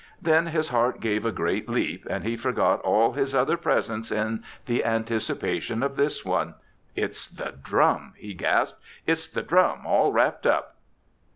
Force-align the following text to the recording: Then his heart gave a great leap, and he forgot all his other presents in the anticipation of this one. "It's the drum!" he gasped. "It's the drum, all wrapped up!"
Then 0.19 0.47
his 0.47 0.69
heart 0.69 0.99
gave 0.99 1.27
a 1.27 1.31
great 1.31 1.69
leap, 1.69 2.07
and 2.09 2.23
he 2.23 2.35
forgot 2.35 2.81
all 2.81 3.11
his 3.11 3.35
other 3.35 3.55
presents 3.55 4.11
in 4.11 4.43
the 4.65 4.83
anticipation 4.83 5.83
of 5.83 5.95
this 5.95 6.25
one. 6.25 6.55
"It's 6.95 7.27
the 7.27 7.53
drum!" 7.61 8.13
he 8.17 8.33
gasped. 8.33 8.79
"It's 9.05 9.27
the 9.27 9.43
drum, 9.43 9.85
all 9.85 10.11
wrapped 10.11 10.47
up!" 10.47 10.77